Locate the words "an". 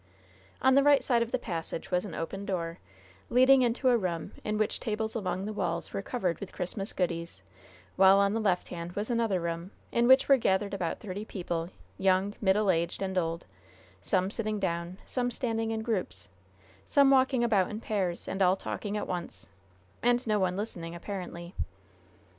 2.05-2.15